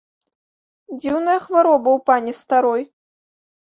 [1.03, 2.81] Дзіўная хвароба ў пані старой.